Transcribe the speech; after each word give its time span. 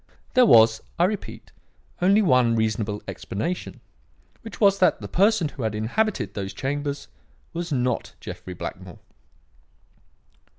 There 0.33 0.47
was, 0.47 0.81
I 0.97 1.03
repeat, 1.03 1.51
only 2.01 2.23
one 2.23 2.55
reasonable 2.55 3.03
explanation; 3.07 3.81
which 4.41 4.59
was 4.59 4.79
that 4.79 4.99
the 4.99 5.07
person 5.07 5.49
who 5.49 5.61
had 5.61 5.75
inhabited 5.75 6.33
those 6.33 6.55
chambers 6.55 7.07
was 7.53 7.71
not 7.71 8.15
Jeffrey 8.19 8.55
Blackmore. 8.55 8.97